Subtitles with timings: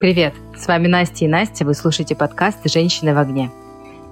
[0.00, 3.50] Привет, с вами Настя и Настя, вы слушаете подкаст «Женщины в огне».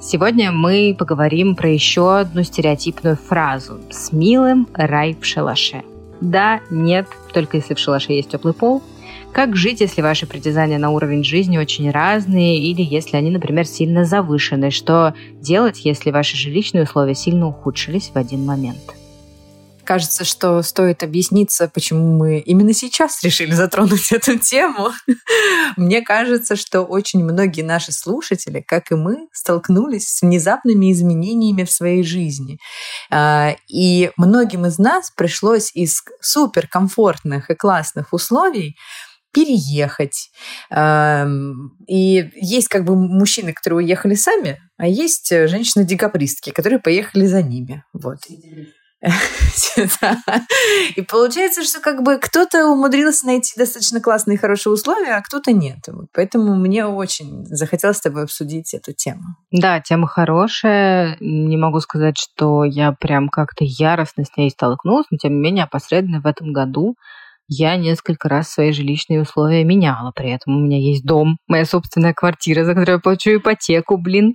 [0.00, 5.84] Сегодня мы поговорим про еще одну стереотипную фразу «С милым рай в шалаше».
[6.20, 8.82] Да, нет, только если в шалаше есть теплый пол.
[9.30, 14.04] Как жить, если ваши притязания на уровень жизни очень разные, или если они, например, сильно
[14.04, 14.72] завышены?
[14.72, 18.96] Что делать, если ваши жилищные условия сильно ухудшились в один момент?
[19.86, 24.90] Кажется, что стоит объясниться, почему мы именно сейчас решили затронуть эту тему.
[25.76, 31.70] Мне кажется, что очень многие наши слушатели, как и мы, столкнулись с внезапными изменениями в
[31.70, 32.58] своей жизни.
[33.12, 38.76] А, и многим из нас пришлось из суперкомфортных и классных условий
[39.32, 40.30] переехать.
[41.86, 47.84] И есть как бы мужчины, которые уехали сами, а есть женщины-декабристки, которые поехали за ними.
[47.92, 48.18] Вот.
[50.96, 55.52] И получается, что как бы кто-то умудрился найти достаточно классные и хорошие условия, а кто-то
[55.52, 55.78] нет.
[56.12, 59.22] Поэтому мне очень захотелось с тобой обсудить эту тему.
[59.50, 61.16] Да, тема хорошая.
[61.20, 65.64] Не могу сказать, что я прям как-то яростно с ней столкнулась, но тем не менее
[65.64, 66.96] опосредованно в этом году
[67.48, 70.10] я несколько раз свои жилищные условия меняла.
[70.10, 74.34] При этом у меня есть дом, моя собственная квартира, за которую я плачу ипотеку, блин.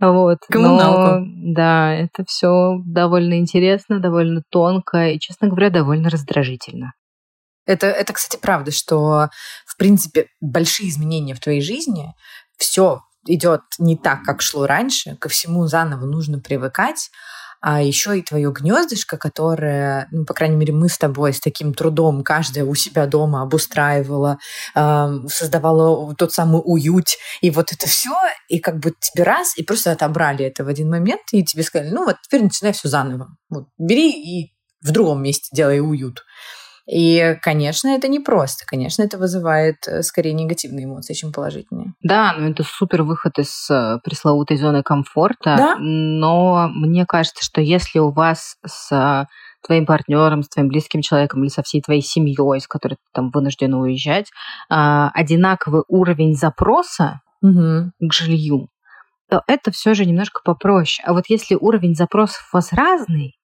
[0.00, 0.38] Вот.
[0.48, 1.24] Коммуналку.
[1.24, 6.94] Но, да, это все довольно интересно, довольно тонко и, честно говоря, довольно раздражительно.
[7.66, 9.28] Это, это, кстати, правда, что,
[9.66, 12.12] в принципе, большие изменения в твоей жизни,
[12.56, 17.10] все идет не так, как шло раньше, ко всему заново нужно привыкать,
[17.62, 21.72] а еще и твое гнездышко, которое, ну, по крайней мере, мы с тобой с таким
[21.74, 24.38] трудом каждая у себя дома обустраивала,
[24.74, 27.06] э, создавала тот самый уют,
[27.40, 28.10] и вот это все,
[28.48, 31.90] и как бы тебе раз, и просто отобрали это в один момент, и тебе сказали,
[31.90, 33.28] ну вот теперь начинай все заново.
[33.48, 34.52] Вот, бери и
[34.82, 36.24] в другом месте делай уют.
[36.90, 38.64] И, конечно, это непросто.
[38.66, 41.94] Конечно, это вызывает э, скорее негативные эмоции, чем положительные.
[42.02, 45.56] Да, ну это супер выход из э, пресловутой зоны комфорта.
[45.56, 45.76] Да?
[45.78, 49.26] Но мне кажется, что если у вас с э,
[49.64, 53.30] твоим партнером, с твоим близким человеком или со всей твоей семьей, с которой ты там
[53.30, 54.26] вынуждена уезжать,
[54.68, 57.92] одинаковый уровень запроса угу.
[58.00, 58.70] к жилью,
[59.30, 61.04] то это все же немножко попроще.
[61.06, 63.36] А вот если уровень запросов у вас разный,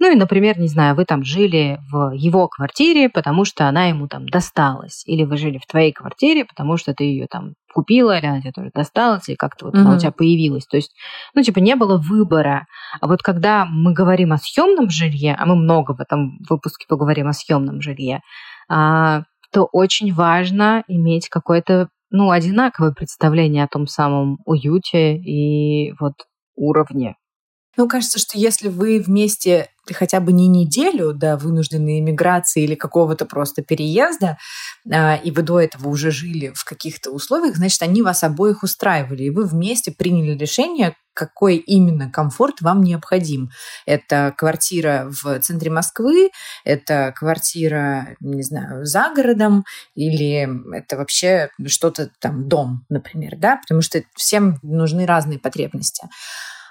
[0.00, 4.06] ну и, например, не знаю, вы там жили в его квартире, потому что она ему
[4.06, 5.02] там досталась.
[5.06, 8.52] Или вы жили в твоей квартире, потому что ты ее там купила, или она тебе
[8.52, 9.80] тоже досталась, или как-то вот mm-hmm.
[9.80, 10.66] она у тебя появилась.
[10.66, 10.94] То есть,
[11.34, 12.66] ну, типа, не было выбора.
[13.00, 17.26] А вот когда мы говорим о съемном жилье, а мы много в этом выпуске поговорим
[17.26, 18.20] о съемном жилье,
[18.68, 19.22] а,
[19.52, 26.14] то очень важно иметь какое-то ну, одинаковое представление о том самом уюте и вот
[26.56, 27.16] уровне
[27.78, 33.24] ну, кажется, что если вы вместе хотя бы не неделю до вынужденной эмиграции или какого-то
[33.24, 34.36] просто переезда,
[34.92, 39.22] а, и вы до этого уже жили в каких-то условиях, значит, они вас обоих устраивали,
[39.22, 43.50] и вы вместе приняли решение, какой именно комфорт вам необходим.
[43.86, 46.30] Это квартира в центре Москвы,
[46.64, 49.64] это квартира, не знаю, за городом,
[49.94, 56.08] или это вообще что-то там, дом, например, да, потому что всем нужны разные потребности.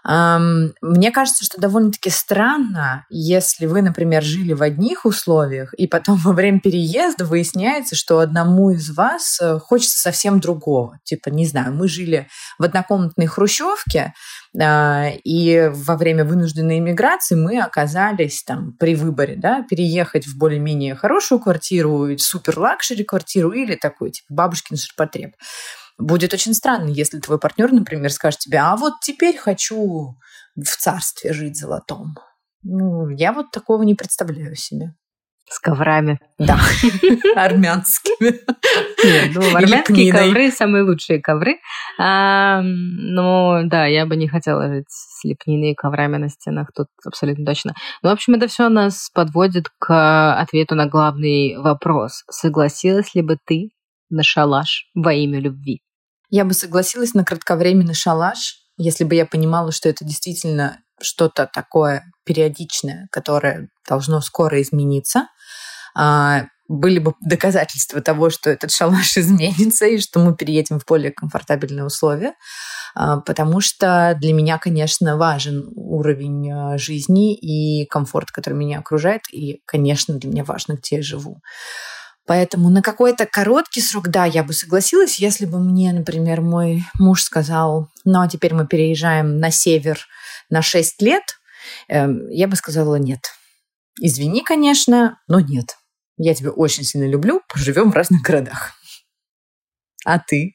[0.08, 6.32] Мне кажется, что довольно-таки странно, если вы, например, жили в одних условиях, и потом во
[6.32, 11.00] время переезда выясняется, что одному из вас э, хочется совсем другого.
[11.04, 14.14] Типа, не знаю, мы жили в однокомнатной хрущевке,
[14.60, 20.96] а, и во время вынужденной иммиграции мы оказались там при выборе, да, переехать в более-менее
[20.96, 25.34] хорошую квартиру, супер-лакшери квартиру или такой, типа, бабушкин ширпотреб.
[25.98, 30.16] Будет очень странно, если твой партнер, например, скажет тебе, а вот теперь хочу
[30.56, 32.16] в царстве жить золотом.
[32.64, 34.94] Ну, я вот такого не представляю себе.
[35.50, 36.20] С коврами.
[36.38, 36.60] Да,
[37.36, 38.42] армянскими.
[39.06, 41.60] Нет, ну, армянские ковры самые лучшие ковры.
[41.98, 46.88] А, но да, я бы не хотела жить с лепниной и коврами на стенах, тут
[47.06, 47.76] абсолютно точно.
[48.04, 52.24] Ну, в общем, это все нас подводит к ответу на главный вопрос.
[52.30, 53.70] Согласилась ли бы ты
[54.10, 55.82] на шалаш во имя любви?
[56.30, 62.04] Я бы согласилась на кратковременный шалаш, если бы я понимала, что это действительно что-то такое
[62.26, 65.28] периодичное, которое должно скоро измениться.
[65.96, 71.12] А, были бы доказательства того, что этот шалаш изменится и что мы переедем в более
[71.12, 72.34] комфортабельные условия.
[72.94, 79.22] А, потому что для меня, конечно, важен уровень а, жизни и комфорт, который меня окружает.
[79.32, 81.42] И, конечно, для меня важно, где я живу.
[82.28, 87.24] Поэтому на какой-то короткий срок, да, я бы согласилась, если бы мне, например, мой муж
[87.24, 90.06] сказал, ну, а теперь мы переезжаем на север
[90.50, 91.24] на 6 лет,
[91.88, 93.22] эм, я бы сказала нет.
[94.02, 95.78] Извини, конечно, но нет.
[96.18, 98.74] Я тебя очень сильно люблю, поживем в разных городах.
[100.04, 100.54] А ты?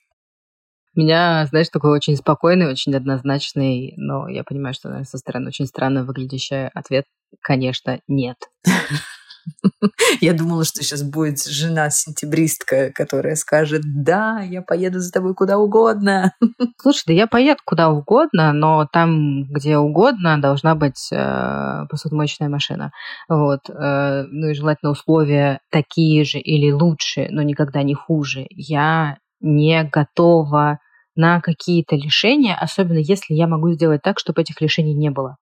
[0.94, 5.48] У меня, знаешь, такой очень спокойный, очень однозначный, но я понимаю, что, наверное, со стороны
[5.48, 7.06] очень странно выглядящий ответ,
[7.40, 8.36] конечно, нет.
[10.20, 16.32] Я думала, что сейчас будет жена-сентябристка, которая скажет, да, я поеду за тобой куда угодно.
[16.80, 22.92] Слушай, да я поеду куда угодно, но там, где угодно, должна быть э, посудомоечная машина.
[23.28, 23.68] Вот.
[23.68, 28.46] Э, ну и желательно условия такие же или лучше, но никогда не хуже.
[28.50, 30.78] Я не готова
[31.14, 35.36] на какие-то лишения, особенно если я могу сделать так, чтобы этих лишений не было.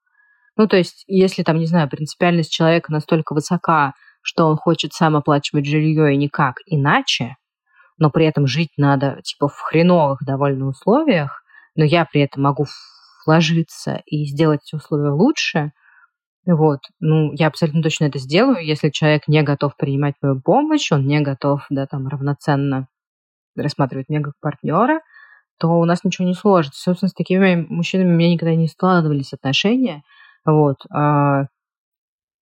[0.61, 5.17] Ну, то есть, если там, не знаю, принципиальность человека настолько высока, что он хочет сам
[5.17, 7.37] оплачивать жилье и никак иначе,
[7.97, 11.43] но при этом жить надо, типа, в хреновых довольно условиях,
[11.77, 12.67] но я при этом могу
[13.25, 15.73] вложиться и сделать эти условия лучше,
[16.45, 21.07] вот, ну, я абсолютно точно это сделаю, если человек не готов принимать мою помощь, он
[21.07, 22.87] не готов, да, там, равноценно
[23.57, 25.01] рассматривать меня как партнера,
[25.59, 26.83] то у нас ничего не сложится.
[26.83, 30.03] Собственно, с такими мужчинами у меня никогда не складывались отношения,
[30.53, 30.77] вот.
[30.93, 31.47] А,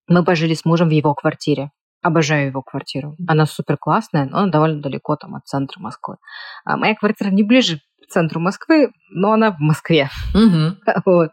[0.09, 1.71] мы пожили с мужем в его квартире.
[2.01, 3.17] Обожаю его квартиру.
[3.27, 6.17] Она супер классная, но она довольно далеко там от центра Москвы.
[6.65, 10.11] А моя квартира не ближе центру Москвы, но она в Москве.
[10.35, 10.77] Угу.
[11.05, 11.31] Вот.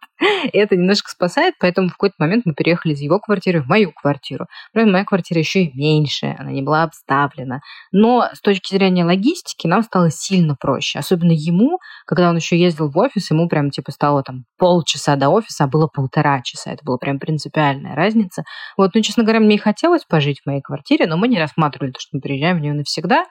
[0.53, 3.91] И это немножко спасает, поэтому в какой-то момент мы переехали из его квартиры в мою
[3.91, 4.45] квартиру.
[4.73, 7.61] Правда, моя квартира еще и меньше, она не была обставлена.
[7.91, 10.99] Но с точки зрения логистики нам стало сильно проще.
[10.99, 15.29] Особенно ему, когда он еще ездил в офис, ему прям типа стало там полчаса до
[15.29, 16.71] офиса, а было полтора часа.
[16.71, 18.43] Это была прям принципиальная разница.
[18.77, 21.91] Вот, ну, честно говоря, мне и хотелось пожить в моей квартире, но мы не рассматривали
[21.91, 23.25] то, что мы переезжаем в нее навсегда.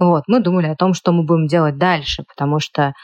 [0.00, 2.94] Вот, мы думали о том, что мы будем делать дальше, потому что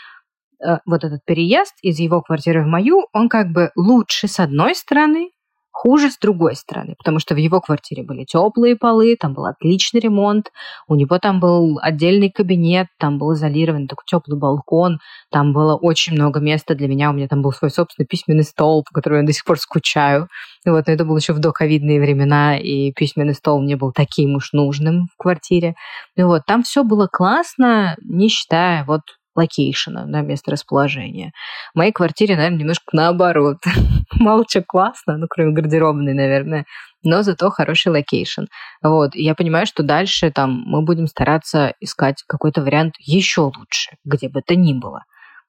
[0.65, 4.75] э, вот этот переезд из его квартиры в мою, он как бы лучше с одной
[4.75, 5.29] стороны,
[5.77, 10.01] хуже с другой стороны, потому что в его квартире были теплые полы, там был отличный
[10.01, 10.51] ремонт,
[10.89, 15.01] у него там был отдельный кабинет, там был изолированный такой теплый балкон,
[15.31, 18.85] там было очень много места для меня, у меня там был свой собственный письменный стол,
[18.85, 20.29] по которому я до сих пор скучаю.
[20.65, 24.37] И вот, но это было еще в доковидные времена, и письменный стол не был таким
[24.37, 25.75] уж нужным в квартире.
[26.17, 29.03] И вот, там все было классно, не считая вот
[29.37, 31.33] location а, да, место расположения.
[31.75, 33.59] В моей квартире, наверное, немножко наоборот.
[34.15, 36.65] Мало что классно, ну, кроме гардеробной, наверное,
[37.03, 38.45] но зато хороший location.
[38.83, 43.97] Вот, и я понимаю, что дальше там мы будем стараться искать какой-то вариант еще лучше,
[44.05, 45.05] где бы то ни было.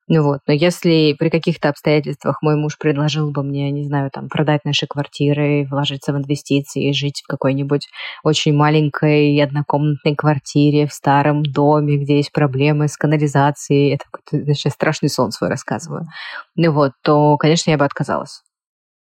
[0.09, 0.39] Ну вот.
[0.47, 4.87] Но если при каких-то обстоятельствах мой муж предложил бы мне, не знаю, там, продать наши
[4.87, 7.87] квартиры, вложиться в инвестиции, жить в какой-нибудь
[8.23, 15.09] очень маленькой однокомнатной квартире в старом доме, где есть проблемы с канализацией, это значит, страшный
[15.09, 16.05] сон свой рассказываю,
[16.55, 18.41] ну вот, то, конечно, я бы отказалась.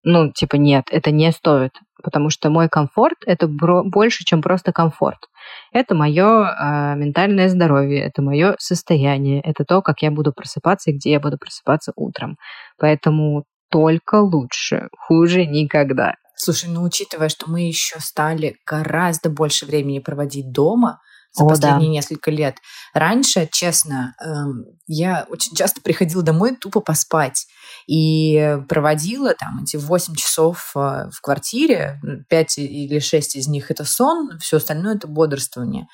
[0.05, 1.73] Ну, типа, нет, это не стоит,
[2.03, 5.29] потому что мой комфорт— это больше, чем просто комфорт.
[5.73, 10.95] Это мое э, ментальное здоровье, это мое состояние, это то, как я буду просыпаться и
[10.95, 12.37] где я буду просыпаться утром.
[12.79, 16.15] Поэтому только лучше, хуже никогда.
[16.35, 21.01] Слушай, ну учитывая, что мы еще стали гораздо больше времени проводить дома,
[21.33, 21.95] за О, последние да.
[21.95, 22.57] несколько лет.
[22.93, 27.47] Раньше, честно, эм, я очень часто приходила домой тупо поспать
[27.87, 33.85] и проводила там эти 8 часов э, в квартире, 5 или 6 из них это
[33.85, 35.87] сон, все остальное это бодрствование.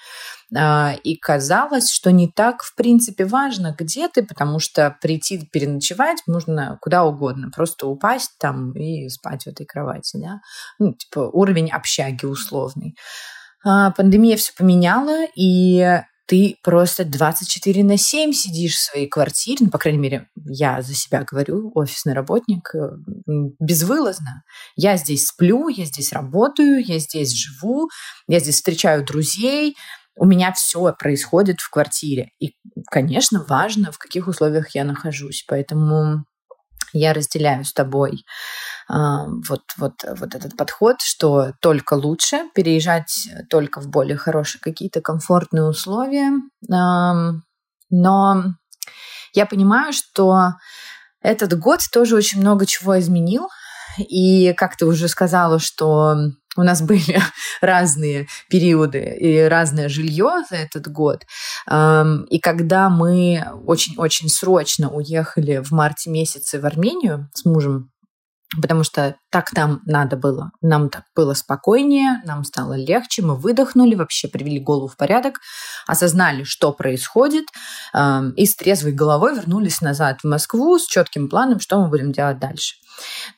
[0.56, 6.18] А, и казалось, что не так, в принципе, важно, где ты, потому что прийти переночевать
[6.26, 10.40] можно куда угодно, просто упасть там и спать в этой кровати, да,
[10.78, 12.96] ну, типа уровень общаги условный.
[13.64, 19.70] А, пандемия все поменяла, и ты просто 24 на 7 сидишь в своей квартире, ну,
[19.70, 22.90] по крайней мере, я за себя говорю, офисный работник, э,
[23.58, 24.42] безвылазно.
[24.76, 27.88] Я здесь сплю, я здесь работаю, я здесь живу,
[28.28, 29.74] я здесь встречаю друзей,
[30.16, 32.30] у меня все происходит в квартире.
[32.38, 32.54] И,
[32.90, 35.44] конечно, важно, в каких условиях я нахожусь.
[35.48, 36.24] Поэтому
[36.92, 38.24] я разделяю с тобой
[38.88, 45.64] вот, вот, вот этот подход, что только лучше, переезжать только в более хорошие какие-то комфортные
[45.64, 46.32] условия.
[47.90, 48.44] Но
[49.34, 50.54] я понимаю, что
[51.20, 53.48] этот год тоже очень много чего изменил.
[53.98, 56.16] И как ты уже сказала, что
[56.56, 57.20] у нас были
[57.60, 61.24] разные периоды и разное жилье за этот год.
[61.70, 67.90] И когда мы очень-очень срочно уехали в марте месяце в Армению с мужем,
[68.60, 70.50] потому что так нам надо было.
[70.62, 75.40] Нам так было спокойнее, нам стало легче, мы выдохнули, вообще привели голову в порядок,
[75.86, 77.44] осознали, что происходит,
[77.94, 82.38] и с трезвой головой вернулись назад в Москву с четким планом, что мы будем делать
[82.38, 82.76] дальше.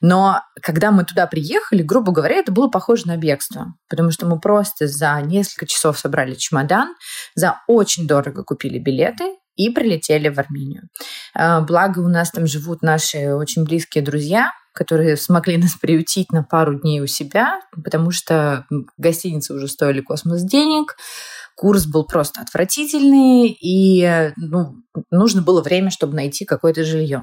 [0.00, 4.38] Но когда мы туда приехали, грубо говоря, это было похоже на бегство, потому что мы
[4.40, 6.95] просто за несколько часов собрали чемодан,
[7.35, 10.85] за очень дорого купили билеты, и прилетели в Армению.
[11.35, 16.43] А, благо у нас там живут наши очень близкие друзья, которые смогли нас приютить на
[16.43, 20.97] пару дней у себя, потому что гостиницы уже стоили космос денег,
[21.57, 24.77] курс был просто отвратительный, и ну,
[25.11, 27.23] нужно было время, чтобы найти какое-то жилье.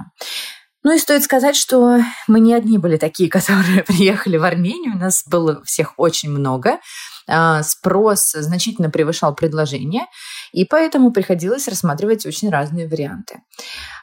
[0.84, 4.96] Ну и стоит сказать, что мы не одни были такие, которые приехали в Армению.
[4.96, 6.80] У нас было всех очень много.
[7.27, 10.06] А, спрос значительно превышал предложение,
[10.51, 13.42] и поэтому приходилось рассматривать очень разные варианты.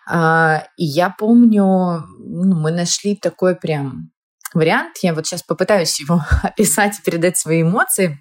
[0.08, 4.10] А, и я помню, ну, мы нашли такой прям
[4.54, 4.98] вариант.
[5.02, 8.20] Я вот сейчас попытаюсь его описать и передать свои эмоции.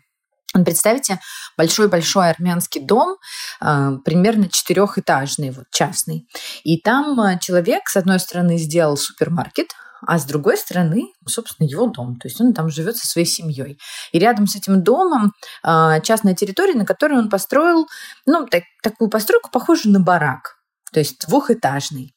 [0.54, 1.20] Представьте,
[1.58, 3.18] большой-большой армянский дом,
[3.60, 6.28] а, примерно четырехэтажный, вот частный.
[6.64, 9.70] И там а, человек, с одной стороны, сделал супермаркет,
[10.08, 12.18] а с другой стороны, собственно, его дом.
[12.20, 13.80] То есть он там живет со своей семьей.
[14.12, 15.34] И рядом с этим домом
[15.64, 17.88] а, частная территория, на которой он построил,
[18.26, 20.58] ну, так, такую постройку, похожую на барак,
[20.92, 22.16] то есть двухэтажный.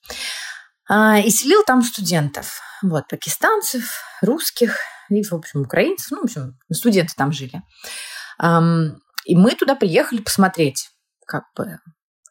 [0.89, 2.61] И селил там студентов.
[2.83, 3.85] Вот, пакистанцев,
[4.23, 4.77] русских
[5.09, 6.13] и, в общем, украинцев.
[6.13, 7.63] Ну, в общем, студенты там жили.
[8.39, 10.91] И мы туда приехали посмотреть,
[11.27, 11.81] как бы.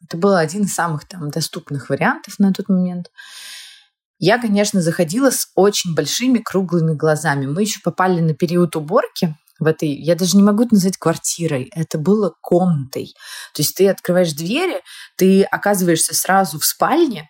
[0.03, 3.11] Это был один из самых там доступных вариантов на тот момент.
[4.17, 7.45] Я, конечно, заходила с очень большими круглыми глазами.
[7.45, 11.71] Мы еще попали на период уборки в этой, я даже не могу это назвать квартирой,
[11.73, 13.13] это было комнатой.
[13.53, 14.81] То есть ты открываешь двери,
[15.17, 17.29] ты оказываешься сразу в спальне,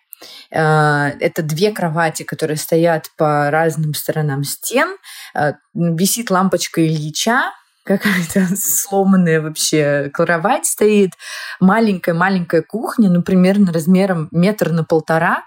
[0.50, 4.96] э, это две кровати, которые стоят по разным сторонам стен.
[5.34, 7.52] Э, висит лампочка Ильича,
[7.84, 11.12] какая-то сломанная вообще кровать стоит,
[11.60, 15.44] маленькая-маленькая кухня, ну, примерно размером метр на полтора,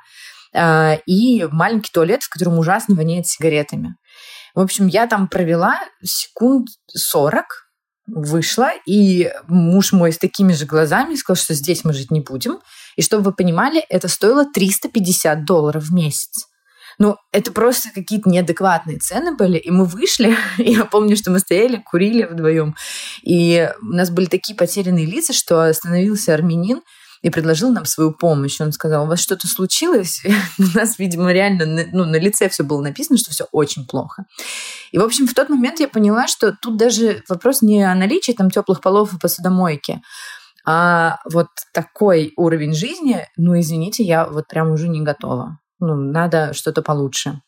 [0.53, 3.95] и маленький туалет, в котором ужасно воняет сигаретами.
[4.55, 7.45] В общем, я там провела секунд 40,
[8.07, 12.59] вышла, и муж мой с такими же глазами сказал, что здесь мы жить не будем.
[12.95, 16.47] И чтобы вы понимали, это стоило 350 долларов в месяц.
[16.97, 19.57] Ну, это просто какие-то неадекватные цены были.
[19.57, 22.75] И мы вышли, и я помню, что мы стояли, курили вдвоем.
[23.23, 26.81] И у нас были такие потерянные лица, что остановился армянин,
[27.21, 28.59] и предложил нам свою помощь.
[28.61, 30.23] Он сказал, у вас что-то случилось?
[30.59, 34.25] у нас, видимо, реально ну, на лице все было написано, что все очень плохо.
[34.91, 38.31] И, в общем, в тот момент я поняла, что тут даже вопрос не о наличии
[38.31, 40.01] там теплых полов и посудомойки,
[40.65, 46.53] а вот такой уровень жизни, ну, извините, я вот прям уже не готова ну, надо
[46.53, 47.41] что-то получше.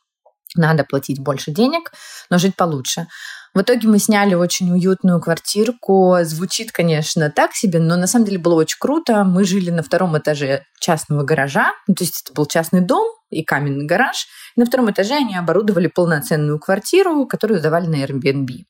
[0.55, 1.91] Надо платить больше денег,
[2.29, 3.07] но жить получше.
[3.53, 6.17] В итоге мы сняли очень уютную квартирку.
[6.21, 9.25] Звучит, конечно, так себе, но на самом деле было очень круто.
[9.25, 11.71] Мы жили на втором этаже частного гаража.
[11.87, 14.27] Ну, то есть это был частный дом и каменный гараж.
[14.55, 18.65] И на втором этаже они оборудовали полноценную квартиру, которую сдавали на Airbnb.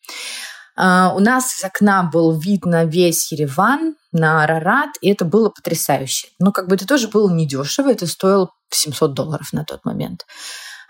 [0.79, 5.49] Uh, у нас из окна был вид на весь Ереван, на Арарат, и это было
[5.49, 6.29] потрясающе.
[6.39, 10.25] Но как бы это тоже было недешево, это стоило 700 долларов на тот момент.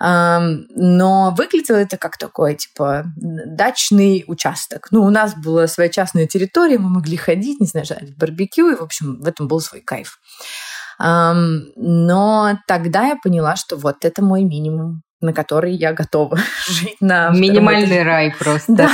[0.03, 4.87] Но выглядело это как такой, типа, дачный участок.
[4.89, 8.75] Ну, у нас была своя частная территория, мы могли ходить, не знаю, жарить барбекю, и,
[8.75, 10.17] в общем, в этом был свой кайф.
[10.97, 17.29] Но тогда я поняла, что вот это мой минимум на который я готова жить на
[17.29, 18.73] минимальный рай просто.
[18.73, 18.89] Да,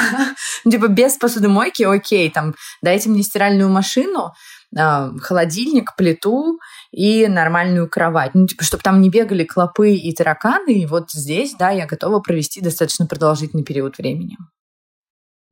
[0.70, 4.34] типа без посудомойки, окей, там дайте мне стиральную машину,
[4.76, 6.60] холодильник, плиту
[6.92, 8.32] и нормальную кровать.
[8.36, 10.82] Ну, типа, чтобы там не бегали клопы и тараканы.
[10.82, 14.38] И вот здесь, да, я готова провести достаточно продолжительный период времени.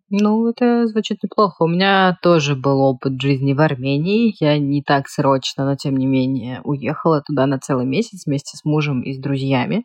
[0.09, 1.63] Ну, это звучит неплохо.
[1.63, 4.35] У меня тоже был опыт жизни в Армении.
[4.39, 8.65] Я не так срочно, но тем не менее уехала туда на целый месяц вместе с
[8.65, 9.83] мужем и с друзьями.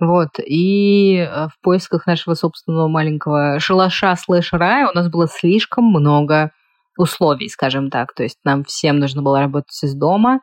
[0.00, 5.86] Вот, и э, в поисках нашего собственного маленького шалаша слэш рая у нас было слишком
[5.86, 6.52] много
[6.98, 8.12] условий, скажем так.
[8.12, 10.40] То есть нам всем нужно было работать из дома,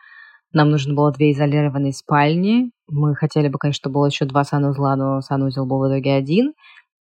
[0.53, 2.71] нам нужно было две изолированные спальни.
[2.87, 6.53] Мы хотели бы, конечно, было еще два санузла, но санузел был в итоге один.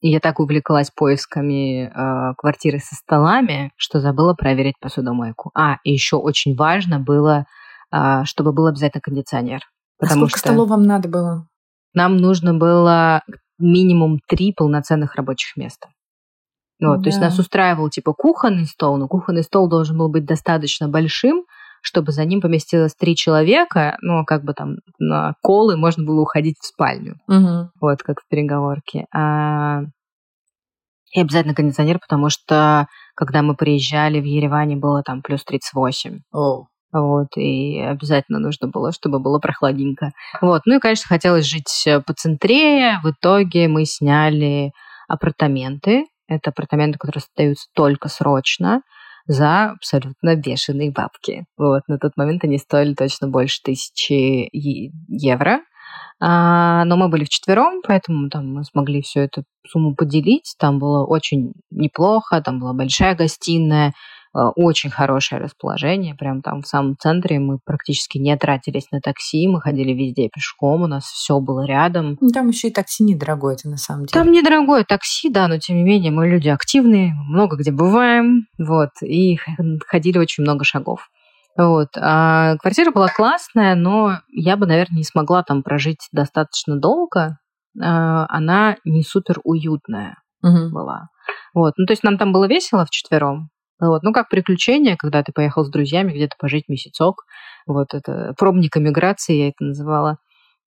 [0.00, 5.50] И я так увлеклась поисками э, квартиры со столами, что забыла проверить посудомойку.
[5.54, 7.46] А, и еще очень важно было,
[7.90, 9.60] э, чтобы был обязательно кондиционер.
[9.98, 11.48] А сколько что столов вам надо было?
[11.94, 13.22] Нам нужно было
[13.58, 15.88] минимум три полноценных рабочих места.
[16.80, 17.02] Вот, да.
[17.02, 21.44] То есть нас устраивал типа кухонный стол, но кухонный стол должен был быть достаточно большим,
[21.82, 26.56] чтобы за ним поместилось три человека, ну, как бы там на колы можно было уходить
[26.60, 27.16] в спальню.
[27.28, 27.70] Угу.
[27.80, 29.06] Вот, как в переговорке.
[29.14, 29.82] А...
[31.14, 36.20] И обязательно кондиционер, потому что когда мы приезжали в Ереване, было там плюс 38.
[36.32, 36.66] О.
[36.92, 40.12] Вот, и обязательно нужно было, чтобы было прохладненько.
[40.40, 42.98] Вот, ну и, конечно, хотелось жить поцентрее.
[43.02, 44.72] В итоге мы сняли
[45.06, 48.82] апартаменты это апартаменты, которые сдаются только срочно.
[49.26, 51.44] за абсолютно бешеные бабки.
[51.58, 54.48] Вот, на тот момент они стоили точно больше тысячи
[55.08, 55.60] евро.
[56.20, 60.54] А, но мы были вчетвером, поэтому там мы смогли всю эту сумму поделить.
[60.58, 63.92] Там было очень неплохо, там была большая гостиная,
[64.32, 67.38] очень хорошее расположение, прям там в самом центре.
[67.38, 72.18] Мы практически не тратились на такси, мы ходили везде пешком, у нас все было рядом.
[72.20, 74.22] Ну, там еще и такси недорогое, это на самом деле.
[74.22, 78.90] Там недорогое такси, да, но тем не менее мы люди активные, много где бываем, вот,
[79.02, 79.38] и
[79.86, 81.08] ходили очень много шагов.
[81.58, 81.88] Вот.
[81.96, 87.38] А квартира была классная, но я бы, наверное, не смогла там прожить достаточно долго.
[87.82, 90.70] А, она не супер уютная угу.
[90.70, 91.08] была.
[91.54, 91.74] Вот.
[91.76, 93.50] Ну, то есть нам там было весело вчетвером.
[93.80, 94.02] Вот.
[94.02, 97.24] Ну, как приключение, когда ты поехал с друзьями где-то пожить месяцок.
[97.66, 100.18] Вот это пробник эмиграции, я это называла.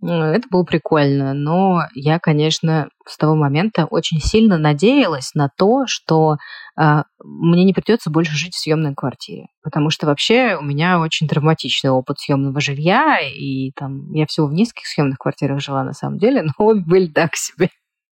[0.04, 6.38] Это было прикольно, но я, конечно, с того момента очень сильно надеялась на то, что
[6.80, 11.28] э, мне не придется больше жить в съемной квартире, потому что вообще у меня очень
[11.28, 16.18] травматичный опыт съемного жилья, и там я всего в низких съемных квартирах жила на самом
[16.18, 17.70] деле, но были так себе.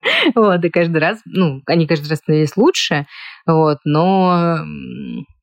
[0.35, 3.07] Вот, и каждый раз, ну, они каждый раз становились лучше,
[3.47, 4.59] вот, но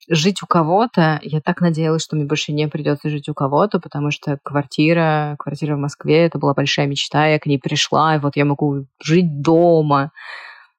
[0.10, 4.12] жить у кого-то, я так надеялась, что мне больше не придется жить у кого-то, потому
[4.12, 8.36] что квартира, квартира в Москве, это была большая мечта, я к ней пришла, и вот
[8.36, 10.12] я могу жить дома.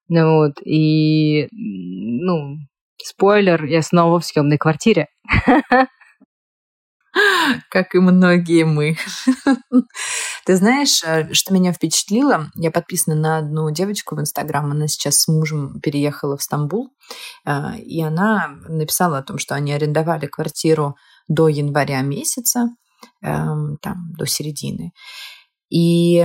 [0.09, 2.59] Ну вот, и, ну,
[3.03, 5.09] спойлер, я снова в съемной квартире.
[7.71, 8.97] как и многие мы.
[10.47, 12.53] Ты знаешь, э, что меня впечатлило?
[12.55, 14.71] Я подписана на одну девочку в Инстаграм.
[14.71, 16.91] Она сейчас с мужем переехала в Стамбул.
[17.45, 22.69] Э, и она написала о том, что они арендовали квартиру до января месяца,
[23.23, 24.93] эм, там, до середины.
[25.69, 26.25] И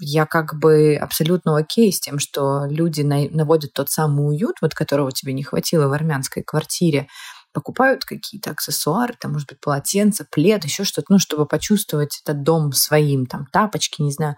[0.00, 5.12] я как бы абсолютно окей с тем, что люди наводят тот самый уют, вот которого
[5.12, 7.08] тебе не хватило в армянской квартире,
[7.52, 12.72] покупают какие-то аксессуары, там, может быть, полотенце, плед, еще что-то, ну, чтобы почувствовать этот дом
[12.72, 14.36] своим, там, тапочки, не знаю.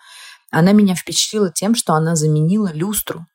[0.51, 3.27] Она меня впечатлила тем, что она заменила люстру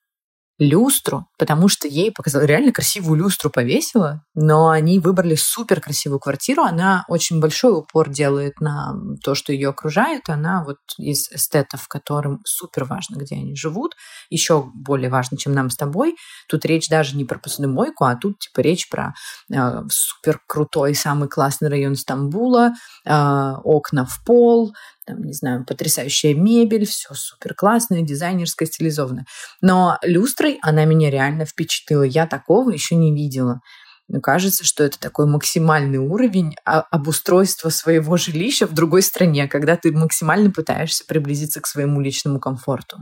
[0.58, 6.64] люстру, потому что ей показала реально красивую люстру повесила, но они выбрали супер красивую квартиру.
[6.64, 10.30] Она очень большой упор делает на то, что ее окружает.
[10.30, 13.96] Она вот из эстетов, которым супер важно, где они живут,
[14.30, 16.16] еще более важно, чем нам с тобой.
[16.48, 19.14] Тут речь даже не про посудомойку, а тут типа речь про
[19.54, 22.72] э, супер крутой, самый классный район Стамбула,
[23.06, 24.74] э, окна в пол,
[25.06, 29.26] там, не знаю, потрясающая мебель, все супер классное, дизайнерское, стилизованное.
[29.62, 32.04] Но люстрой она меня реально впечатлила.
[32.04, 33.62] Я такого еще не видела.
[34.08, 39.92] Мне кажется, что это такой максимальный уровень обустройства своего жилища в другой стране, когда ты
[39.92, 42.98] максимально пытаешься приблизиться к своему личному комфорту.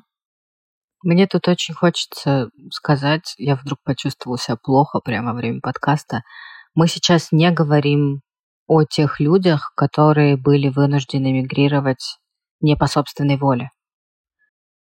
[1.03, 6.21] Мне тут очень хочется сказать, я вдруг почувствовала себя плохо прямо во время подкаста.
[6.75, 8.21] Мы сейчас не говорим
[8.67, 12.17] о тех людях, которые были вынуждены мигрировать
[12.62, 13.71] не по собственной воле.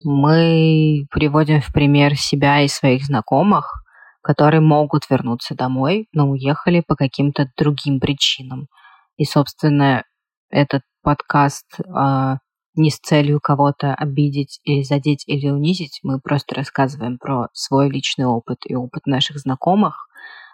[0.04, 3.84] Мы приводим в пример себя и своих знакомых,
[4.22, 8.68] которые могут вернуться домой, но уехали по каким-то другим причинам.
[9.18, 10.04] И, собственно,
[10.50, 12.36] этот подкаст э,
[12.76, 16.00] не с целью кого-то обидеть или задеть или унизить.
[16.04, 20.08] Мы просто рассказываем про свой личный опыт и опыт наших знакомых.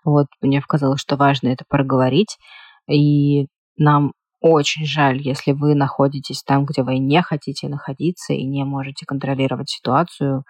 [0.04, 2.38] Вот мне показалось, что важно это проговорить,
[2.88, 8.64] и нам очень жаль, если вы находитесь там, где вы не хотите находиться и не
[8.64, 10.44] можете контролировать ситуацию.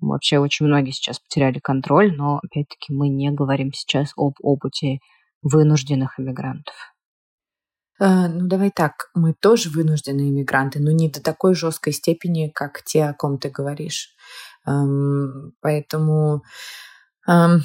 [0.00, 4.98] Вообще очень многие сейчас потеряли контроль, но опять-таки мы не говорим сейчас об опыте
[5.42, 6.74] вынужденных иммигрантов.
[8.00, 12.82] Э, ну, давай так, мы тоже вынужденные иммигранты, но не до такой жесткой степени, как
[12.84, 14.10] те, о ком ты говоришь.
[14.66, 16.42] Эм, поэтому
[17.26, 17.62] эм,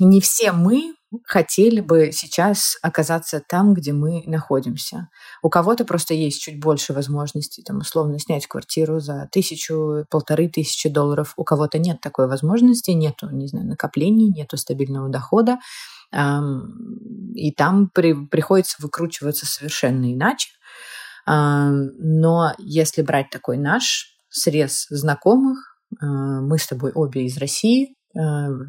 [0.00, 5.08] не все мы хотели бы сейчас оказаться там, где мы находимся.
[5.42, 10.88] У кого-то просто есть чуть больше возможностей, там, условно, снять квартиру за тысячу, полторы тысячи
[10.88, 11.34] долларов.
[11.36, 15.58] У кого-то нет такой возможности, нету, не знаю, накоплений, нету стабильного дохода.
[16.12, 20.50] И там при, приходится выкручиваться совершенно иначе.
[21.26, 27.96] Но если брать такой наш срез знакомых, мы с тобой обе из России,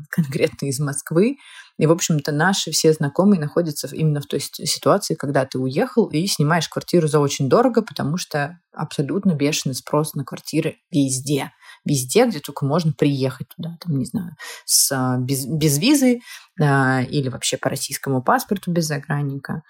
[0.10, 1.38] конкретно из Москвы,
[1.78, 6.26] и, в общем-то, наши все знакомые находятся именно в той ситуации, когда ты уехал и
[6.26, 11.52] снимаешь квартиру за очень дорого, потому что абсолютно бешеный спрос на квартиры везде.
[11.86, 14.36] Везде, где только можно приехать туда, там, не знаю,
[14.66, 16.20] с, а, без, без визы
[16.60, 19.62] а, или вообще по российскому паспорту без загранника.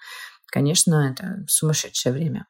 [0.46, 2.46] Конечно, это сумасшедшее время.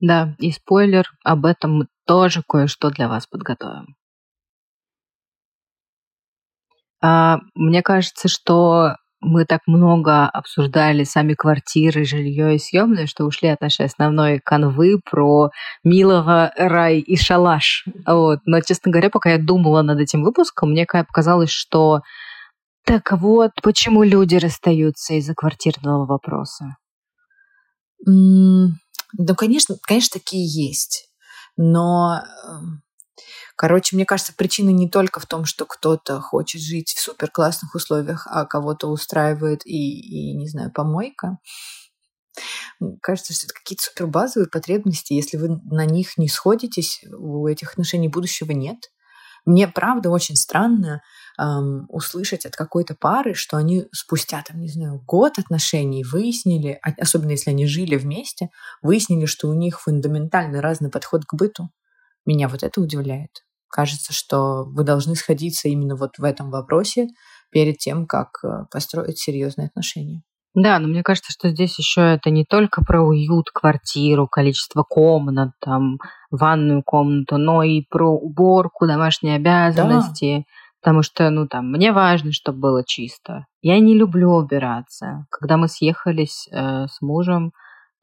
[0.00, 3.94] Да, и спойлер, об этом мы тоже кое-что для вас подготовим.
[7.02, 13.48] А, мне кажется, что мы так много обсуждали сами квартиры, жилье и съемные, что ушли
[13.48, 15.50] от нашей основной канвы про
[15.84, 17.84] Милого, рай и шалаш.
[18.06, 18.40] Вот.
[18.44, 22.02] Но, честно говоря, пока я думала над этим выпуском, мне показалось, что
[22.84, 26.76] так вот, почему люди расстаются из-за квартирного вопроса.
[28.04, 28.74] Ну,
[29.36, 31.08] конечно, конечно, такие есть.
[31.56, 32.82] Но эм,
[33.56, 37.74] Короче, мне кажется, причина не только в том, что кто-то хочет жить в супер классных
[37.74, 41.38] условиях, а кого-то устраивает и, и, не знаю, помойка.
[43.02, 45.12] Кажется, что это какие-то супер базовые потребности.
[45.12, 48.90] Если вы на них не сходитесь, у этих отношений будущего нет.
[49.44, 51.02] Мне, правда, очень странно
[51.38, 57.32] эм, услышать от какой-то пары, что они спустя, там, не знаю, год отношений выяснили, особенно
[57.32, 58.50] если они жили вместе,
[58.82, 61.70] выяснили, что у них фундаментально разный подход к быту.
[62.26, 63.44] Меня вот это удивляет.
[63.68, 67.08] Кажется, что вы должны сходиться именно вот в этом вопросе
[67.50, 70.22] перед тем, как э, построить серьезные отношения.
[70.54, 75.52] Да, но мне кажется, что здесь еще это не только про уют, квартиру, количество комнат,
[75.60, 75.96] там,
[76.30, 80.38] ванную комнату, но и про уборку, домашние обязанности.
[80.38, 80.44] Да.
[80.82, 83.46] Потому что, ну, там, мне важно, чтобы было чисто.
[83.62, 85.26] Я не люблю убираться.
[85.30, 87.52] Когда мы съехались э, с мужем,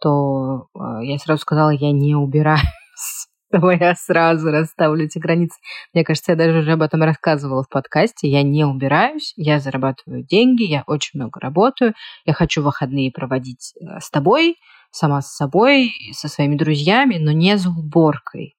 [0.02, 3.28] то э, я сразу сказала, я не убираюсь.
[3.52, 5.58] Давай я сразу расставлю эти границы.
[5.94, 8.30] Мне кажется, я даже уже об этом рассказывала в подкасте.
[8.30, 11.94] Я не убираюсь, я зарабатываю деньги, я очень много работаю,
[12.26, 14.58] я хочу выходные проводить э, с тобой,
[14.92, 18.56] сама с собой, со своими друзьями, но не за уборкой.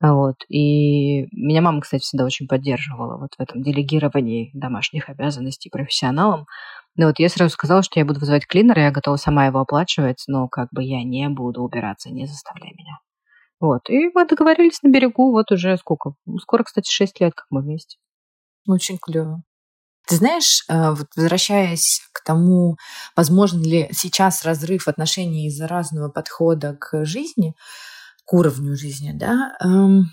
[0.00, 0.36] Вот.
[0.48, 6.46] И меня мама, кстати, всегда очень поддерживала вот в этом делегировании домашних обязанностей профессионалам.
[6.96, 10.24] Но вот я сразу сказала, что я буду вызывать клинера, я готова сама его оплачивать,
[10.26, 12.98] но как бы я не буду убираться, не заставляй меня.
[13.62, 13.88] Вот.
[13.88, 16.14] И мы договорились на берегу вот уже сколько?
[16.40, 17.96] Скоро, кстати, 6 лет, как мы вместе.
[18.66, 19.44] Очень клево.
[20.08, 22.76] Ты знаешь, э, вот возвращаясь к тому,
[23.14, 27.54] возможно ли сейчас разрыв отношений из-за разного подхода к жизни,
[28.24, 30.06] к уровню жизни, да, эм,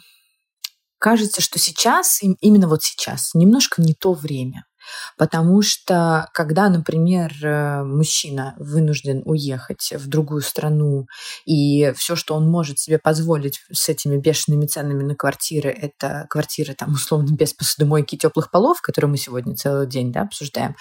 [0.99, 4.65] кажется, что сейчас, именно вот сейчас, немножко не то время.
[5.17, 11.07] Потому что когда, например, э, мужчина вынужден уехать в другую страну,
[11.45, 16.73] и все, что он может себе позволить с этими бешеными ценами на квартиры, это квартиры
[16.73, 20.75] там условно без посудомойки и теплых полов, которые мы сегодня целый день да, обсуждаем,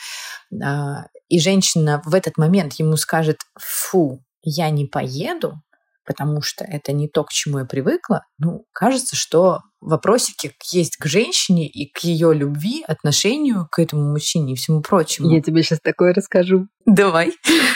[0.63, 5.61] а, и женщина в этот момент ему скажет, фу, я не поеду,
[6.09, 11.05] потому что это не то, к чему я привыкла, ну, кажется, что вопросики есть к
[11.05, 15.31] женщине и к ее любви, отношению к этому мужчине и всему прочему.
[15.31, 16.66] Я тебе сейчас такое расскажу.
[16.87, 17.33] Давай.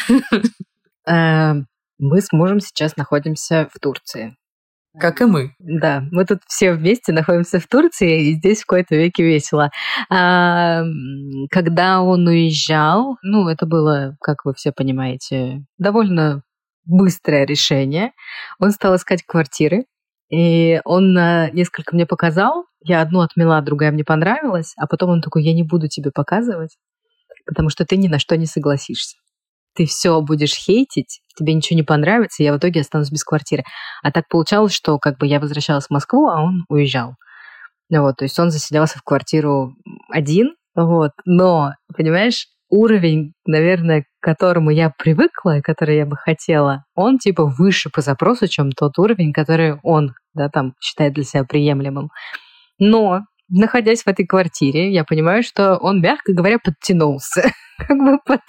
[1.05, 1.55] Э,
[1.99, 4.37] мы с мужем сейчас находимся в Турции.
[4.97, 5.51] Как и мы.
[5.59, 9.71] Да, мы тут все вместе находимся в Турции, и здесь в какой-то веке весело.
[10.09, 10.85] А,
[11.51, 16.43] когда он уезжал, ну, это было, как вы все понимаете, довольно
[16.85, 18.13] быстрое решение.
[18.59, 19.85] Он стал искать квартиры,
[20.31, 22.65] и он э, несколько мне показал.
[22.81, 26.77] Я одну отмела, другая мне понравилась, а потом он такой, я не буду тебе показывать,
[27.47, 29.17] потому что ты ни на что не согласишься.
[29.75, 33.65] Ты все будешь хейтить, тебе ничего не понравится, и я в итоге останусь без квартиры.
[34.03, 37.15] А так получалось, что как бы я возвращалась в Москву, а он уезжал.
[37.91, 39.75] Вот, то есть он заселялся в квартиру
[40.11, 46.85] один, вот, но, понимаешь, уровень, наверное, к которому я привыкла, и который я бы хотела,
[46.95, 51.45] он типа выше по запросу, чем тот уровень, который он, да, там считает для себя
[51.45, 52.09] приемлемым.
[52.79, 58.41] Но находясь в этой квартире, я понимаю, что он, мягко говоря, подтянулся как бы под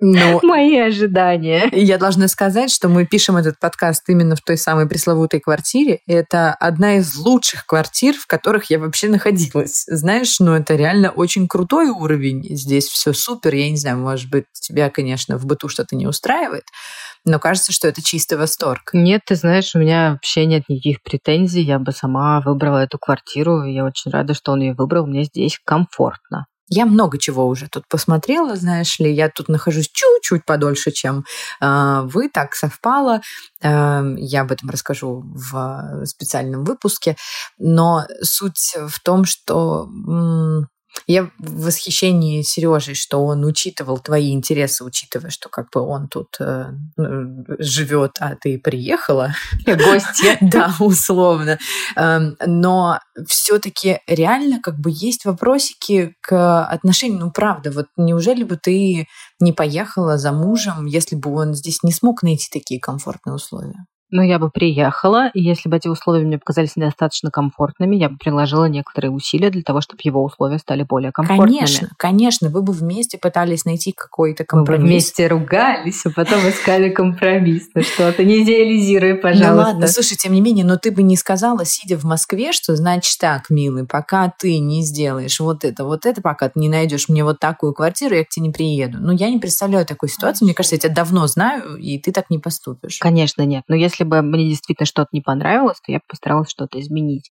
[0.00, 1.68] но Мои ожидания.
[1.72, 6.00] Я должна сказать, что мы пишем этот подкаст именно в той самой пресловутой квартире.
[6.06, 9.84] Это одна из лучших квартир, в которых я вообще находилась.
[9.86, 12.44] Знаешь, ну это реально очень крутой уровень.
[12.56, 13.54] Здесь все супер.
[13.54, 16.64] Я не знаю, может быть, тебя, конечно, в быту что-то не устраивает,
[17.24, 18.90] но кажется, что это чистый восторг.
[18.92, 21.62] Нет, ты знаешь, у меня вообще нет никаких претензий.
[21.62, 23.64] Я бы сама выбрала эту квартиру.
[23.64, 25.06] Я очень рада, что он ее выбрал.
[25.06, 26.46] Мне здесь комфортно.
[26.70, 31.24] Я много чего уже тут посмотрела, знаешь ли, я тут нахожусь чуть-чуть подольше, чем
[31.60, 33.20] э, вы, так совпало.
[33.60, 37.16] Э, я об этом расскажу в специальном выпуске.
[37.58, 39.88] Но суть в том, что
[41.06, 46.36] я в восхищении Сережей, что он учитывал твои интересы, учитывая, что как бы он тут
[46.40, 49.34] э, ну, живет, а ты приехала.
[49.66, 50.38] Гостья.
[50.50, 51.58] Да, условно.
[51.96, 57.20] Эм, но все-таки реально как бы есть вопросики к отношениям.
[57.20, 59.06] Ну, правда, вот неужели бы ты
[59.38, 63.86] не поехала за мужем, если бы он здесь не смог найти такие комфортные условия?
[64.10, 68.16] Ну, я бы приехала, и если бы эти условия мне показались недостаточно комфортными, я бы
[68.16, 71.50] приложила некоторые усилия для того, чтобы его условия стали более комфортными.
[71.50, 72.48] Конечно, конечно.
[72.50, 74.80] Вы бы вместе пытались найти какой-то компромисс.
[74.80, 77.68] Мы бы вместе ругались, а потом искали компромисс.
[77.74, 79.50] Ну что, ты не идеализируй, пожалуйста.
[79.50, 82.76] Ну ладно, слушай, тем не менее, но ты бы не сказала, сидя в Москве, что
[82.76, 87.08] значит так, милый, пока ты не сделаешь вот это, вот это, пока ты не найдешь
[87.08, 88.98] мне вот такую квартиру, я к тебе не приеду.
[89.00, 90.44] Ну, я не представляю такой ситуации.
[90.44, 92.98] Мне кажется, я тебя давно знаю, и ты так не поступишь.
[92.98, 93.64] Конечно, нет.
[93.68, 97.30] Но если если бы мне действительно что-то не понравилось, то я бы постаралась что-то изменить.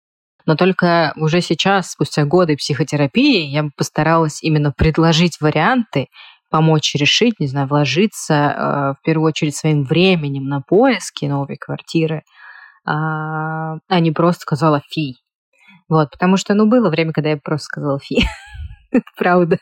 [0.46, 6.06] Но только уже сейчас, спустя годы психотерапии, я бы постаралась именно предложить варианты,
[6.50, 8.60] помочь решить, не знаю, вложиться э,
[8.94, 12.22] в первую очередь своим временем на поиски новой квартиры,
[12.84, 15.16] а, а не просто сказала фи.
[15.88, 18.24] Вот, потому что, ну, было время, когда я просто сказала фи.
[19.16, 19.58] Правда.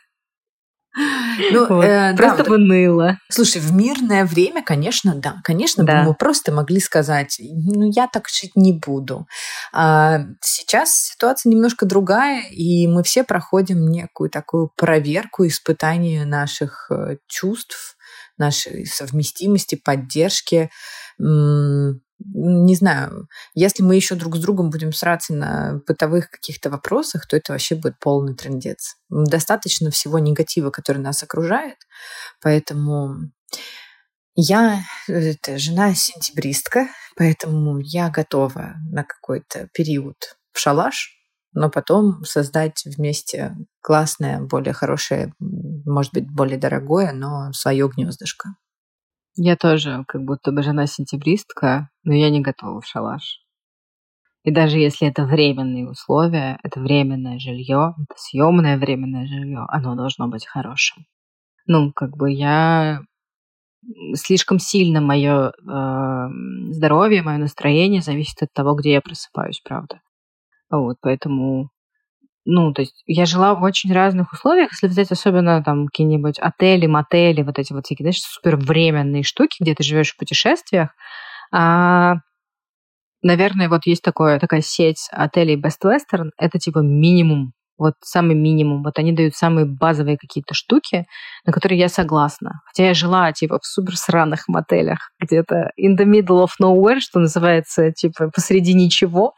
[1.51, 1.83] Ну, вот.
[1.83, 3.17] э, просто да, бы ныло.
[3.29, 5.37] Слушай, в мирное время, конечно, да.
[5.43, 6.03] Конечно, да.
[6.03, 9.27] мы просто могли сказать, ну, я так жить не буду.
[9.73, 17.17] А сейчас ситуация немножко другая, и мы все проходим некую такую проверку, испытание наших э,
[17.27, 17.95] чувств,
[18.37, 20.69] нашей совместимости, поддержки
[21.17, 27.35] не знаю, если мы еще друг с другом будем сраться на бытовых каких-то вопросах, то
[27.35, 28.95] это вообще будет полный трендец.
[29.09, 31.77] Достаточно всего негатива, который нас окружает,
[32.41, 33.31] поэтому
[34.35, 40.15] я это, жена сентябристка, поэтому я готова на какой-то период
[40.51, 41.15] в шалаш,
[41.53, 48.55] но потом создать вместе классное, более хорошее, может быть, более дорогое, но свое гнездышко.
[49.37, 53.41] Я тоже как будто бы жена-сентябристка, но я не готова в шалаш.
[54.43, 60.27] И даже если это временные условия, это временное жилье, это съемное временное жилье, оно должно
[60.27, 61.05] быть хорошим.
[61.65, 63.01] Ну, как бы я
[64.13, 66.27] слишком сильно мое э,
[66.71, 69.99] здоровье, мое настроение зависит от того, где я просыпаюсь, правда.
[70.69, 71.69] Вот, поэтому
[72.45, 76.85] ну, то есть я жила в очень разных условиях, если взять особенно там какие-нибудь отели,
[76.85, 80.89] мотели, вот эти вот всякие, знаешь, супер временные штуки, где ты живешь в путешествиях.
[81.51, 82.15] А,
[83.23, 88.83] наверное, вот есть такое, такая сеть отелей Best Western, это типа минимум, вот самый минимум.
[88.83, 91.05] Вот они дают самые базовые какие-то штуки,
[91.45, 92.61] на которые я согласна.
[92.65, 97.19] Хотя я жила типа в супер сраных мотелях, где-то in the middle of nowhere, что
[97.19, 99.33] называется, типа посреди ничего,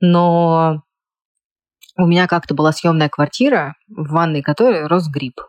[0.00, 0.82] но
[1.98, 5.40] у меня как-то была съемная квартира, в ванной которой рос гриб.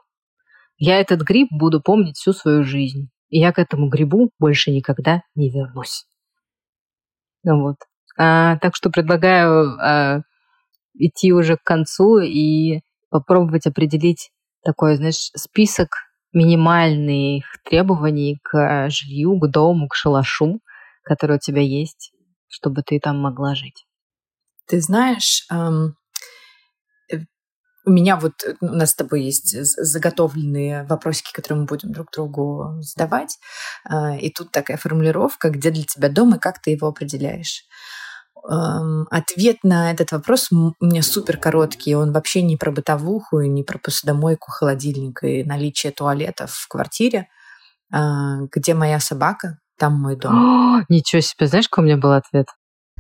[0.78, 3.10] Я этот гриб буду помнить всю свою жизнь.
[3.30, 6.06] И я к этому грибу больше никогда не вернусь.
[7.44, 7.76] Ну вот.
[8.18, 10.22] А, так что предлагаю а,
[10.96, 12.82] идти уже к концу и
[13.12, 14.32] попробовать определить
[14.64, 15.90] такой, знаешь, список
[16.34, 20.60] минимальных требований к жилью, к дому, к шалашу,
[21.04, 22.12] который у тебя есть,
[22.48, 23.86] чтобы ты там могла жить.
[24.68, 25.48] Ты знаешь,
[27.90, 32.12] у меня вот, э, у нас с тобой есть заготовленные вопросики, которые мы будем друг
[32.14, 33.40] другу задавать.
[33.84, 37.64] А, и тут такая формулировка, где для тебя дом и как ты его определяешь.
[39.12, 41.94] Ответ на этот вопрос у меня супер короткий.
[41.96, 47.28] Он вообще не про бытовуху, не про посудомойку, холодильник и наличие туалетов в квартире.
[47.92, 50.78] А, где моя собака, там мой дом.
[50.78, 52.48] О, ничего себе, знаешь, какой у меня был ответ?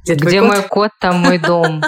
[0.03, 1.81] Где, Где мой кот, там мой дом.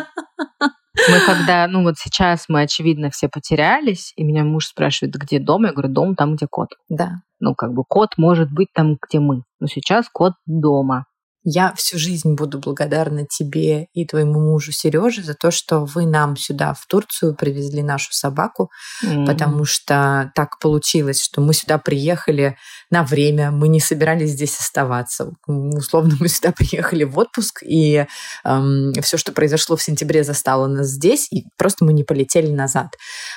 [0.95, 5.65] Мы когда, ну вот сейчас мы, очевидно, все потерялись, и меня муж спрашивает, где дом?
[5.65, 6.69] Я говорю, дом там, где кот.
[6.89, 7.21] Да.
[7.39, 9.43] Ну, как бы кот может быть там, где мы.
[9.59, 11.05] Но сейчас кот дома.
[11.43, 16.37] Я всю жизнь буду благодарна тебе и твоему мужу Сереже за то, что вы нам
[16.37, 18.69] сюда, в Турцию, привезли нашу собаку,
[19.03, 19.25] mm-hmm.
[19.25, 22.57] потому что так получилось, что мы сюда приехали
[22.91, 25.33] на время, мы не собирались здесь оставаться.
[25.47, 28.05] Условно, мы сюда приехали в отпуск, и
[28.45, 32.95] эм, все, что произошло в сентябре, застало нас здесь, и просто мы не полетели назад.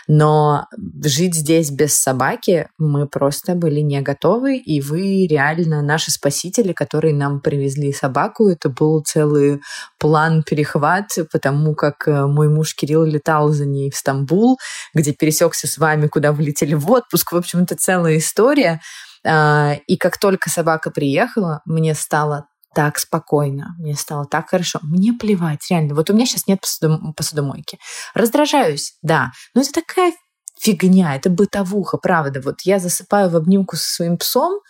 [0.08, 0.66] Но
[1.02, 7.14] жить здесь без собаки мы просто были не готовы, и вы реально наши спасители, которые
[7.14, 8.48] нам привезли собаку.
[8.48, 9.62] Это был целый
[9.98, 14.58] план перехват, потому как э, мой муж Кирилл летал за ней в Стамбул,
[14.92, 17.32] где пересекся с вами, куда вы летели в отпуск.
[17.32, 18.80] В общем, это целая история.
[19.26, 24.80] А, и как только собака приехала, мне стало так спокойно, мне стало так хорошо.
[24.82, 25.94] Мне плевать, реально.
[25.94, 27.78] Вот у меня сейчас нет посудом- посудомойки.
[28.14, 29.30] Раздражаюсь, да.
[29.54, 30.12] Но это такая
[30.58, 32.40] фигня, это бытовуха, правда.
[32.40, 34.60] Вот я засыпаю в обнимку со своим псом,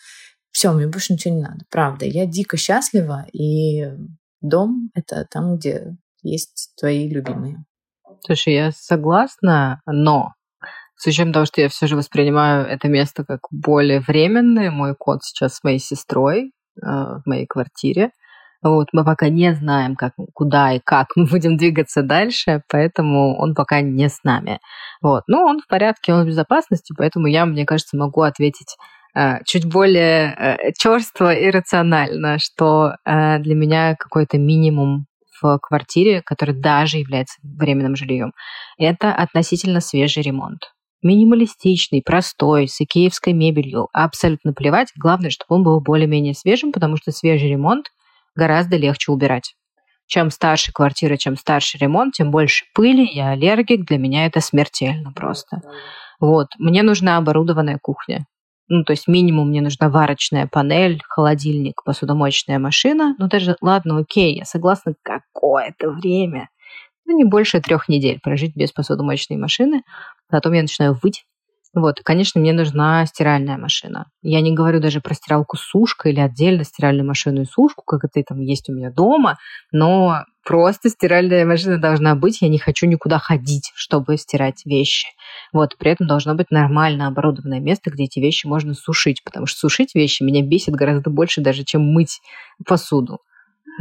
[0.55, 1.65] все, мне больше ничего не надо.
[1.69, 3.89] Правда, я дико счастлива, и
[4.41, 7.65] дом— это там, где есть твои любимые.
[8.21, 10.35] Слушай, я согласна, но
[10.97, 15.25] с учетом того, что я все же воспринимаю это место как более временное, мой кот
[15.25, 18.13] сейчас с моей сестрой э, в моей квартире,
[18.63, 23.55] Вот, мы пока не знаем, как, куда и как мы будем двигаться дальше, поэтому он
[23.55, 24.61] пока не с нами.
[25.03, 25.25] Вот.
[25.27, 28.77] Но он в порядке, он в безопасности, поэтому я, мне кажется, могу ответить
[29.45, 35.07] чуть более э, черство и рационально, что э, для меня какой-то минимум
[35.41, 38.33] в квартире, который даже является временным жильем,
[38.79, 40.73] это относительно свежий ремонт.
[41.03, 43.89] Минималистичный, простой, с икеевской мебелью.
[43.93, 44.89] Абсолютно плевать.
[44.97, 47.87] Главное, чтобы он был более-менее свежим, потому что свежий ремонт
[48.35, 49.55] гораздо легче убирать.
[50.07, 55.13] Чем старше квартира, чем старше ремонт, тем больше пыли, я аллергик, для меня это смертельно
[55.13, 55.61] просто.
[56.21, 58.27] Вот, мне нужна оборудованная кухня.
[58.69, 63.15] Ну, то есть минимум мне нужна варочная панель, холодильник, посудомоечная машина.
[63.19, 66.49] Ну, даже, ладно, окей, я согласна, какое-то время.
[67.07, 69.83] Ну, не больше трех недель прожить без посудомоечной машины.
[70.31, 71.25] Потом я начинаю выть
[71.75, 74.07] вот, конечно, мне нужна стиральная машина.
[74.23, 78.23] Я не говорю даже про стиралку сушка или отдельно стиральную машину и сушку, как это
[78.23, 79.39] там есть у меня дома,
[79.73, 82.43] но просто стиральная машина должна быть.
[82.43, 85.09] Я не хочу никуда ходить, чтобы стирать вещи.
[85.53, 89.59] Вот, при этом должно быть нормально оборудованное место, где эти вещи можно сушить, потому что
[89.59, 92.21] сушить вещи меня бесит гораздо больше даже, чем мыть
[92.65, 93.19] посуду.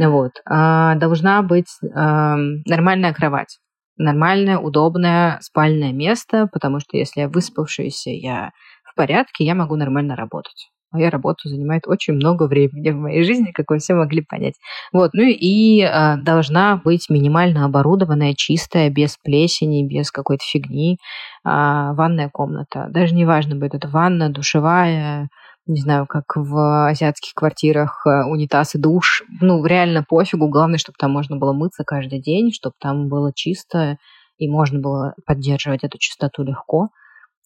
[0.00, 0.32] Вот.
[0.46, 3.58] А, должна быть а, нормальная кровать
[3.96, 8.50] нормальное, удобное спальное место, потому что если я выспавшаяся, я
[8.84, 10.70] в порядке, я могу нормально работать.
[10.94, 14.54] Моя работа занимает очень много времени в моей жизни, как вы все могли понять.
[14.92, 20.96] Вот, ну и э, должна быть минимально оборудованная, чистая, без плесени, без какой-то фигни э,
[21.42, 22.86] ванная комната.
[22.90, 25.28] Даже не важно, будет это ванна, душевая,
[25.66, 29.22] не знаю, как в азиатских квартирах э, унитаз и душ.
[29.40, 30.48] Ну, реально пофигу.
[30.48, 33.96] Главное, чтобы там можно было мыться каждый день, чтобы там было чисто,
[34.36, 36.88] и можно было поддерживать эту чистоту легко.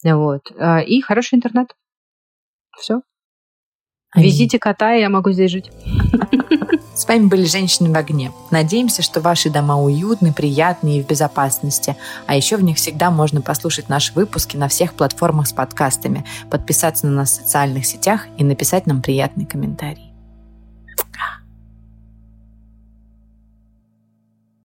[0.05, 0.51] Вот.
[0.57, 1.69] Э, и хороший интернет.
[2.77, 3.03] Все.
[4.17, 5.71] Везите кота, и я могу здесь жить.
[6.99, 8.33] С вами были «Женщины в огне».
[8.51, 11.97] Надеемся, что ваши дома уютны, приятны и в безопасности.
[12.27, 17.07] А еще в них всегда можно послушать наши выпуски на всех платформах с подкастами, подписаться
[17.07, 20.08] на нас в социальных сетях и написать нам приятный комментарий.